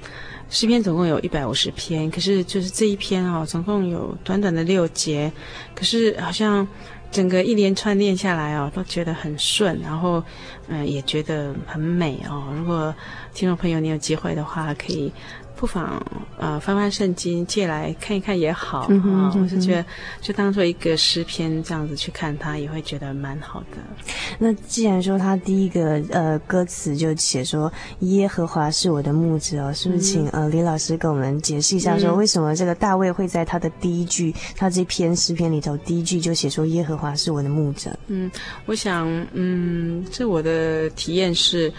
[0.50, 5.32] 诗篇总共有一百五十篇，可是就是这一篇啊，总共有短短的六节，
[5.74, 6.68] 可是好像
[7.10, 10.22] 整个一连串念下来哦，都觉得很顺，然后
[10.68, 12.52] 嗯也觉得很美哦。
[12.58, 12.94] 如果
[13.34, 15.10] 听众朋友你有机会的话，可以。
[15.62, 16.04] 不妨
[16.40, 19.86] 呃翻翻圣经借来看一看也好啊，嗯哼嗯，我是觉得
[20.20, 23.78] 就当做一个诗篇这样子去看它，也会觉得蛮好的。
[24.40, 37.96] 那既然说他第一个呃歌词就写说耶和华是我的牧者哦，是不是请、嗯、呃李老师给我们解释一下，说为什么这个大卫会在他的第一句，他这篇诗篇里头第一句就写说耶和华是我的牧者？
[38.08, 38.32] 嗯，
[38.66, 41.72] 我想嗯，这我的体验是。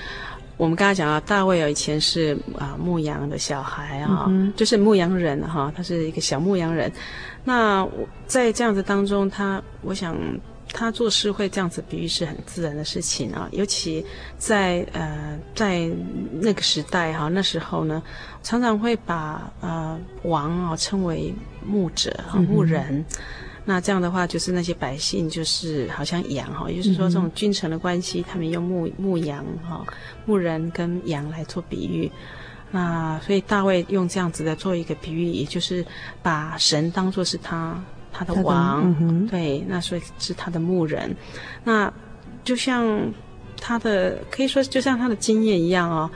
[0.62, 6.90] 我们刚才讲到大卫以前是啊牧羊的小孩啊，嗯、就是牧羊人哈，他是一个小牧羊人。
[7.42, 7.84] 那
[8.28, 10.16] 在这样子当中，他我想
[10.72, 13.48] 他做事会这样子比喻是很自然的事情啊。
[13.50, 14.06] 尤其
[14.38, 15.90] 在呃在
[16.30, 18.00] 那个时代哈，那时候呢，
[18.44, 21.34] 常常会把呃王啊称为
[21.66, 22.84] 牧者啊牧人。
[22.98, 23.04] 嗯
[23.64, 29.84] 那这样的话，就是那些百姓就是好像羊哈，也就是说这种君臣的关系，他们用牧牧羊哈，
[30.26, 32.10] 牧人跟羊来做比喻。
[32.70, 35.84] 那所以大卫用这样子的做一个比喻，也就是
[36.22, 37.80] 把神当作是他
[38.12, 41.14] 他的王，嗯、对，那所以是他的牧人。
[41.62, 41.92] 那
[42.42, 43.12] 就像
[43.60, 46.10] 他的可以说就像他的经验一样哦。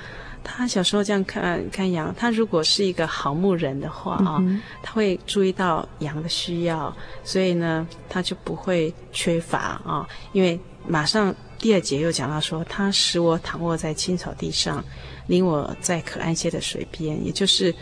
[0.49, 4.41] 他小时候这样看看羊，他如果是一个好牧人的话啊，
[4.81, 6.95] 他会注意到羊的需要，
[7.25, 14.83] 所以呢，他就不会缺乏啊，因为马上第二节又讲到说，他使我躺卧在青草地上，
[15.27, 17.75] 领我在可安歇的水边，也就是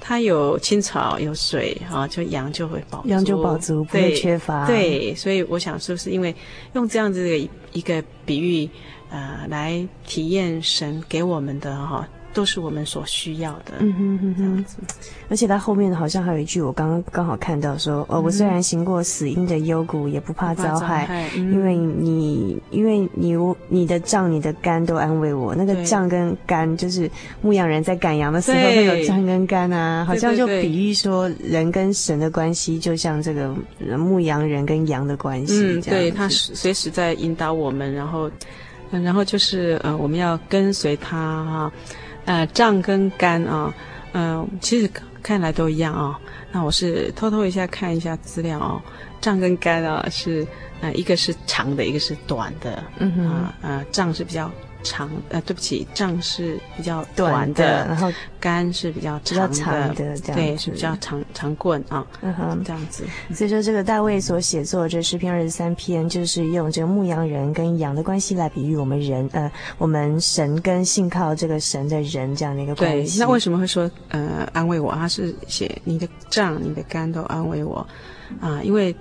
[0.00, 4.66] 他有青草有水啊，就羊就会饱，羊就饱足，不会缺乏。
[4.66, 6.34] 对，所以我想是不是因为
[6.72, 8.68] 用这样子的一个比喻，
[9.10, 12.08] 呃，来体验神给我们的哈。
[12.34, 14.64] 都是我们所需要的，嗯哼哼哼，
[15.28, 23.34] 而且他后面好像还有一句，我刚刚刚好看到说，哦，我虽然行过死荫的幽谷，也不怕遭害，害嗯、因为你，因为你，
[23.68, 25.52] 你的杖、你的肝都安慰我。
[25.52, 33.52] 那个杖跟肝，就是牧羊人在赶羊的时候会有杖跟肝啊，好像就比喻说人跟神的关系，就像这个
[33.96, 35.54] 牧羊人跟羊的关系。
[35.60, 38.30] 嗯，对，他随时在引导我们，然后，
[38.90, 41.72] 然后就是呃，我们要跟随他哈。
[42.24, 43.72] 呃，脏跟肝啊，
[44.12, 44.90] 嗯、呃，其实
[45.22, 46.18] 看来都一样啊。
[46.52, 48.82] 那我是偷偷一下看一下资料哦，
[49.18, 50.46] 脏跟肝啊是，
[50.82, 52.84] 呃，一个是长的，一个是短的。
[52.98, 54.50] 嗯哼，啊、呃，脏，是比较。
[54.82, 58.10] 长呃，对不起，杖是比较短的，然后
[58.40, 63.04] 杆是比较长的，长的这样对，是比较长长棍啊，嗯哼，这样子。
[63.34, 73.18] 所以说，这个大卫所写作这诗篇二十三篇，就是用这个牧羊人跟羊的关系来比喻我们人，呃，我们神跟信靠这个神的人这样的一个关系。
[73.18, 74.94] 对，那为什么会说呃安慰我？
[74.94, 77.86] 他是写你的杖、你的杆都安慰我
[78.40, 78.94] 啊，因为。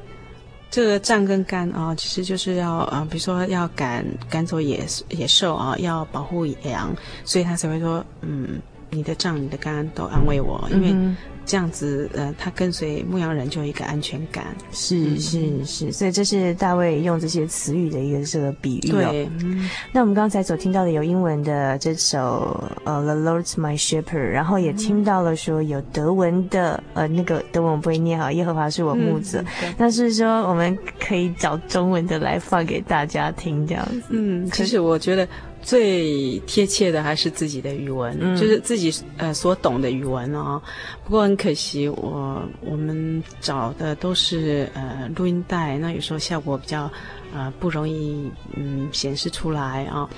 [0.70, 8.60] 这个杖跟肝啊，其实就是要啊，比如说要赶赶走野野兽啊，要保护羊，所以他才会说，嗯，
[8.90, 11.16] 你的杖、你的肝都安慰我，因为。
[11.48, 19.10] 嗯这样子，呃，他跟随牧羊人就有一个安全感，是是是，所以这是大卫用这些词语的一个这个比喻哦。
[19.10, 29.42] 对，嗯、那我们刚才所听到的有英文的这首呃《The Lord's My Shepherd》，然后也听到了说有德文的，呃，那个德文我不会念哈，耶和华是我牧者。
[29.64, 34.04] 嗯、那是说我们可以找中文的来放给大家听，这样子。
[34.10, 35.26] 嗯，其实我觉得。
[35.68, 40.62] 最贴切的还是自己的语文，嗯、就是自己呃所懂的语文哦。
[41.04, 46.90] 不过很可惜，我我们找的都是呃录音带，那有时候效果比较
[47.34, 50.10] 呃不容易嗯显示出来啊、哦。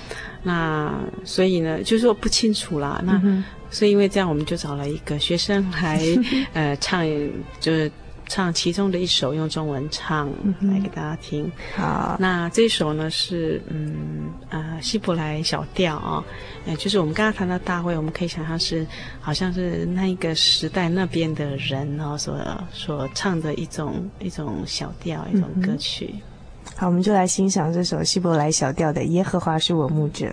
[0.44, 0.94] 那
[1.26, 3.02] 所以呢，就是说不清楚啦。
[3.04, 6.00] 那、嗯、所以因为这样，我们就找了一个学生来
[6.54, 7.04] 呃唱，
[7.60, 7.92] 就是。
[8.30, 10.30] 唱其中的一首，用中文唱
[10.62, 11.52] 来给大家听。
[11.76, 16.24] 好，那这首呢是嗯呃希伯来小调啊，
[16.66, 18.86] 呃就是我们刚刚谈到大卫，我们可以想象是
[19.20, 22.40] 好像是那一个时代那边的人哦所
[22.72, 26.14] 所唱的一种一种小调一种歌曲。
[26.78, 30.28] 好，我们就来欣赏这首希伯来小调的《耶和华是我牧者》。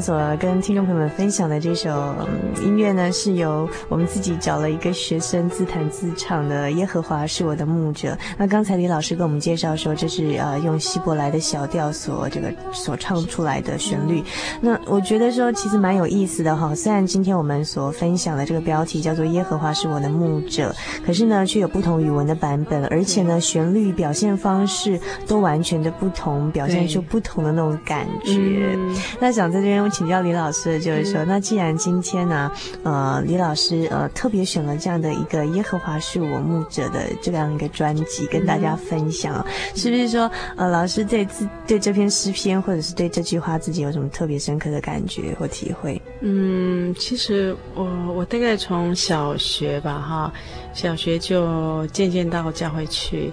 [0.00, 2.14] 所跟听众朋友们分享的这首
[2.62, 8.08] 音乐呢，是由我们自己找了一个学生自弹自唱的《耶和华是我的牧者》。
[8.36, 14.22] 那刚才李老师跟我们介绍说，这是呃用希伯来的小调所这个所唱出来的旋律。
[14.60, 16.74] 那我觉得说其实蛮有意思的哈。
[16.74, 20.70] 虽然今天我们所分享的这个标题叫做《耶和华是我的牧者》，
[21.06, 28.76] 可是呢却有不同语文的版本，而且呢旋律表现方式都完全的不同，表现出不同的那种感觉。
[29.20, 45.98] 那想在这边我请教李老师的就是说，嗯、那既然今天呢，呃，李老师呃特别选了这样的一个《耶和华是我牧者》的这样一个专辑跟大家分享，嗯、是不是说呃老师对自对这篇诗篇或者是对这句话自己有什么特别深刻的感觉或体会？
[46.20, 50.32] 嗯，其实我我大概从小学吧哈，
[50.74, 53.32] 小学就渐渐到教会去，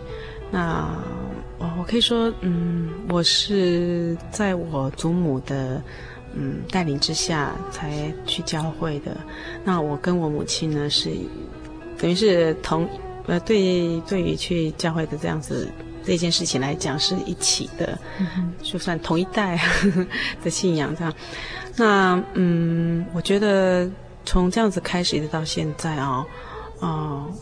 [0.50, 0.88] 那。
[1.58, 5.82] 哦，我可以说，嗯，我是在我祖母的
[6.36, 9.16] 嗯带领之下才去教会的。
[9.64, 11.12] 那我跟我母亲呢是
[11.98, 12.88] 等于是同
[13.26, 15.68] 呃对对于去教会的这样子
[16.04, 17.98] 这件事情来讲是一起的，
[18.62, 19.60] 就算同一代
[20.44, 21.14] 的信仰这样。
[21.76, 23.90] 那嗯，我觉得
[24.24, 26.08] 从这样子开始一直到现在啊。
[26.08, 26.26] 哦，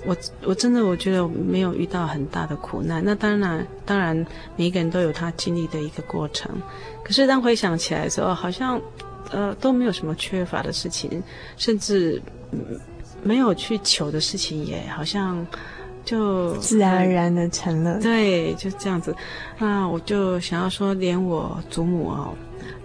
[0.06, 3.04] 我我真的我觉得我没有遇到很大的苦难。
[3.04, 4.16] 那当然，当然
[4.56, 6.52] 每一个人都有他经历的一个过程。
[7.04, 8.80] 可是当回想起来的时候，好像
[9.32, 11.22] 呃都没有什么缺乏的事情，
[11.58, 12.22] 甚至
[13.24, 15.46] 没有去求的事情，也好像
[16.06, 18.00] 就自然而然的成了。
[18.00, 19.16] 对，就这样子。
[19.58, 22.34] 那我就想要说，连我祖母哦，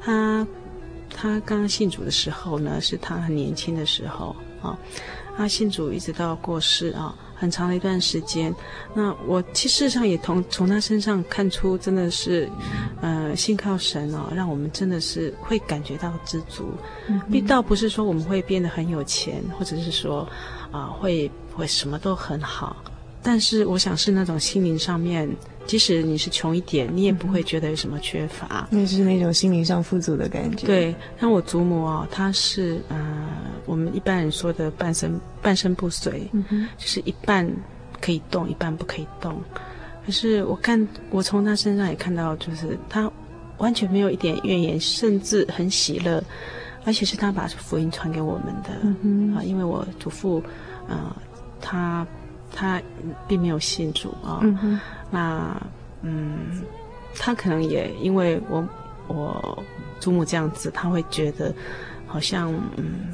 [0.00, 0.46] 她
[1.14, 4.70] 她刚信主的时候呢，是她很年轻的时候啊。
[4.70, 4.78] 哦
[5.38, 8.52] 他信主一直到过世啊，很长的一段时间。
[8.92, 12.50] 那我其实上也从从他身上看出，真的是，
[13.00, 16.64] 呃，信靠神哦，让我们真的是会感觉到知足。
[17.06, 20.28] 嗯哼，倒不是说我们会变得很有钱，或者是说，
[20.72, 22.76] 啊、呃，会会什么都很好。
[23.22, 25.28] 但是我想是那种心灵上面，
[25.68, 28.66] 即使你是穷一点，你也不会觉得有什么缺乏。
[28.70, 30.66] 那是那种心灵上富足的感觉。
[30.66, 33.28] 对，像我祖母啊、哦，她是呃，
[33.66, 37.46] 我们一般人说的半身半身不遂，嗯、就是一半
[38.00, 39.38] 可以动，一半不可以动。
[40.06, 43.10] 可是我看，我从她身上也看到，就是她
[43.58, 46.24] 完全没有一点怨言，甚至很喜乐，
[46.86, 49.38] 而且是她把福音传给我们的。
[49.38, 50.38] 啊、因为我祖父，
[50.88, 51.16] 啊、呃，
[51.60, 52.06] 他。
[52.50, 52.80] 他
[53.28, 54.80] 并没有信主啊，哦嗯、哼
[55.10, 55.60] 那
[56.02, 56.62] 嗯，
[57.16, 58.66] 他可能也因为我
[59.08, 59.64] 我
[59.98, 61.52] 祖母这样子，他会觉得
[62.06, 63.06] 好像嗯，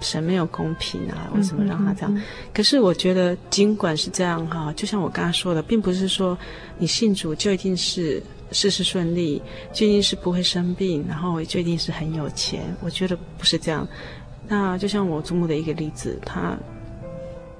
[0.00, 2.22] 神没有公平啊，为什么让他这样？
[2.54, 6.36] 可是我觉得尽管是这样哈，就像我刚刚说的，并不是说
[6.78, 8.22] 你信主就一定是
[8.52, 12.62] 事事顺利，就一定是不会生病，然后就一定是很有钱。
[12.82, 13.86] 我觉得不是这样。
[14.46, 16.56] 那就像我祖母的一个例子，他。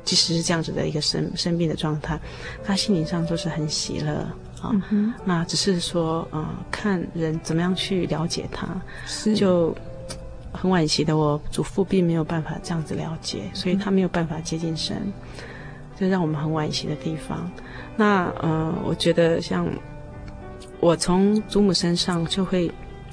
[0.04, 2.18] 即使是这样子的一个生生病的状态，
[2.64, 4.14] 他心灵上都是很喜乐
[4.60, 4.72] 啊。
[4.90, 8.66] 嗯、那只是说，嗯、呃，看人怎么样去了解他，
[9.36, 9.72] 就
[10.52, 11.16] 很惋惜的。
[11.16, 15.12] 我祖父并没有办法这样子了解，所以他没有办法接近神，
[15.96, 17.48] 这、嗯、让我们很惋惜的地方。
[17.96, 19.68] 那呃，我觉得像
[20.80, 22.66] 我从祖母身上就会，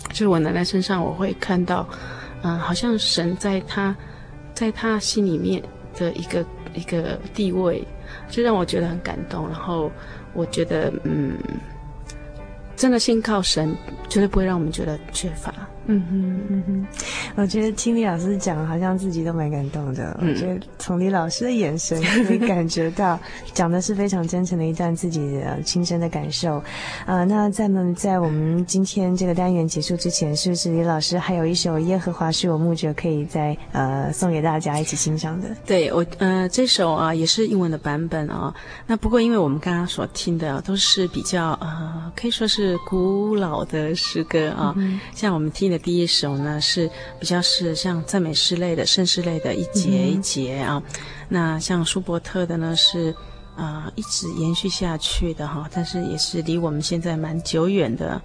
[0.10, 1.88] 就是我奶奶身上，我会看到，
[2.42, 3.96] 嗯、呃，好像神在他，
[4.56, 5.62] 在他心里面
[5.96, 6.44] 的一个。
[6.74, 7.84] 一个地位，
[8.30, 9.48] 就让我觉得很感动。
[9.48, 9.92] 然后
[10.34, 11.38] 我觉得，嗯，
[12.76, 13.76] 真的信靠神，
[14.10, 15.54] 绝对不会让我们觉得缺乏。
[15.92, 16.88] 嗯哼嗯哼，
[17.36, 20.16] 我觉得听李老师讲，好像自己都蛮感动的。
[20.22, 23.20] 嗯、我觉得从李老师的眼神可以感觉到，
[23.56, 26.58] 讲的是非常真诚的一段自己的亲身的感受。
[27.08, 35.48] 啊、呃，那在在我们今天这个单元结束之前，是不是李老师还有一首《耶和华是我牧者》可以再呃送给大家一起欣赏的？
[35.66, 38.54] 对，我呃这首啊也是英文的版本啊。
[38.86, 45.79] 那不过因为我们刚刚所听的都是比较呃可以说是古老的诗歌啊，嗯、像我们听的。
[45.80, 50.82] 第一首呢是比较是像赞美诗类的、圣诗类的，一节一节啊。
[50.86, 53.12] 嗯、那像舒伯特的呢是
[53.56, 58.22] 啊、呃、一直延续下去的哈，但是也是离我们现在蛮久远的。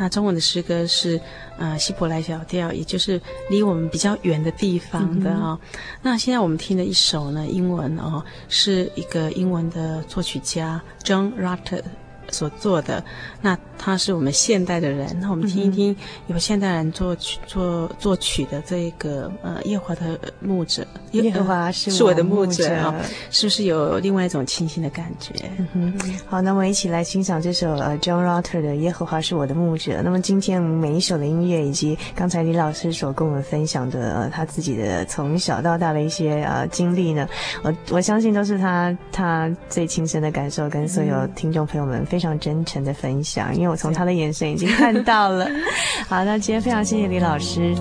[0.00, 1.20] 那中文的诗歌是
[1.58, 5.58] 呃希伯来小调，也就是离我们比较远的地方的啊。
[5.60, 11.82] 嗯、那现在我们听的一首呢英文哦，是一个英文的作曲家 John Rutter
[12.30, 13.02] 所做的。
[13.40, 22.94] 那他是我们现代的人，那我们听一听有现代人作曲作作曲的这个呃耶和华的牧者，耶和华是我，是我的牧者啊，
[23.30, 25.32] 是不是有另外一种清新的感觉？
[25.58, 30.02] 嗯哼，好，那我们一起来欣赏这首呃 John Rutter 的耶和华是我的牧者。
[30.02, 37.28] 那么今天每一首的音乐以及刚才李老师所跟我们分享的呃他自己的从小到大的一些呃经历呢，
[37.62, 43.68] 我我相信都是他他最亲身的感受，跟所有听众朋友们非常真诚的分享，因为。
[43.68, 45.46] 我从他的眼神已经看到了。
[46.08, 47.76] 好，那今天非常谢谢李老师。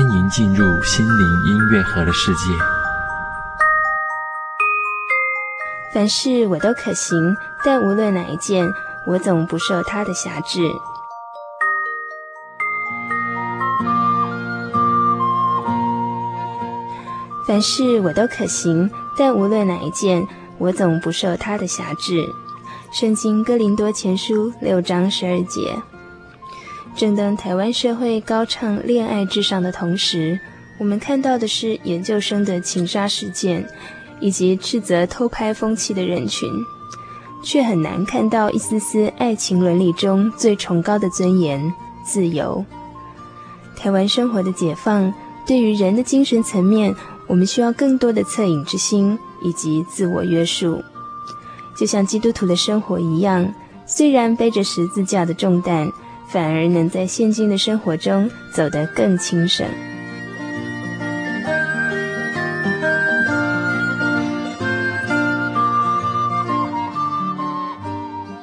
[0.00, 2.38] 欢迎进入心灵音乐盒的世界。
[5.92, 8.72] 凡事我都可行，但无论哪一件，
[9.04, 10.62] 我总不受他的辖制。
[17.46, 20.26] 凡事我都可行，但无论哪一件，
[20.56, 22.34] 我总不受他的辖制。
[22.90, 25.76] 圣经哥林多前书六章十二节。
[27.00, 30.38] 正当台湾社会高唱恋爱至上的同时，
[30.76, 33.66] 我们看到的是研究生的情杀事件，
[34.20, 36.46] 以及斥责偷拍风气的人群，
[37.42, 41.72] 却很难看到一丝丝爱情伦理中最崇高的尊严——
[42.04, 42.62] 自由。
[43.74, 45.10] 台湾生活的解放，
[45.46, 46.94] 对于人的精神层面，
[47.26, 50.78] 我们需要更多的恻隐之心以及自我约束，
[51.74, 53.50] 就像基督徒的生活一样，
[53.86, 55.90] 虽然背着十字架的重担。
[56.32, 59.66] 反而能在现今的生活中走得更轻省。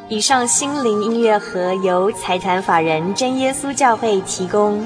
[0.09, 4.85] 以上心灵音乐盒由财团法人真耶稣教会提供。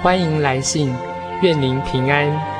[0.00, 0.94] 欢迎来信，
[1.42, 2.57] 愿您平安。